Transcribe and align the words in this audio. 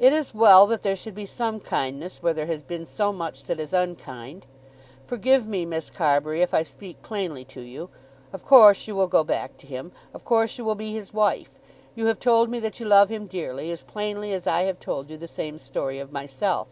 "It 0.00 0.12
is 0.12 0.34
well 0.34 0.66
that 0.66 0.82
there 0.82 0.96
should 0.96 1.14
be 1.14 1.24
some 1.24 1.60
kindness 1.60 2.20
where 2.20 2.32
there 2.34 2.46
has 2.46 2.62
been 2.62 2.84
so 2.84 3.12
much 3.12 3.44
that 3.44 3.60
is 3.60 3.72
unkind. 3.72 4.44
Forgive 5.06 5.46
me, 5.46 5.64
Miss 5.64 5.88
Carbury, 5.88 6.42
if 6.42 6.52
I 6.52 6.64
speak 6.64 7.00
plainly 7.00 7.44
to 7.44 7.60
you. 7.60 7.88
Of 8.32 8.44
course 8.44 8.88
you 8.88 8.96
will 8.96 9.06
go 9.06 9.22
back 9.22 9.56
to 9.58 9.68
him. 9.68 9.92
Of 10.12 10.24
course 10.24 10.58
you 10.58 10.64
will 10.64 10.74
be 10.74 10.92
his 10.94 11.14
wife. 11.14 11.50
You 11.94 12.06
have 12.06 12.18
told 12.18 12.50
me 12.50 12.58
that 12.58 12.80
you 12.80 12.86
love 12.86 13.08
him 13.08 13.28
dearly, 13.28 13.70
as 13.70 13.82
plainly 13.82 14.32
as 14.32 14.48
I 14.48 14.62
have 14.62 14.80
told 14.80 15.10
you 15.10 15.16
the 15.16 15.28
same 15.28 15.60
story 15.60 16.00
of 16.00 16.10
myself. 16.10 16.66